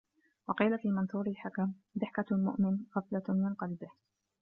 وَقِيلَ 0.47 0.79
فِي 0.79 0.91
مَنْثُورِ 0.91 1.27
الْحِكَمِ 1.27 1.73
ضِحْكَةُ 1.97 2.25
الْمُؤْمِنِ 2.31 2.77
غَفْلَةٌ 2.97 3.23
مِنْ 3.29 3.53
قَلْبِهِ 3.53 3.91